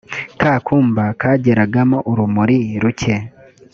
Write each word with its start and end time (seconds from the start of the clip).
kakumba 0.41 1.03
kageragamo 1.21 1.97
urumuri 2.11 2.57
ruke. 2.81 3.15